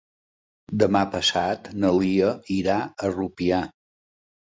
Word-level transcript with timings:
Demà 0.83 1.01
passat 1.15 1.69
na 1.83 1.91
Lia 1.97 2.31
irà 2.55 2.79
a 3.09 3.13
Rupià. 3.13 3.61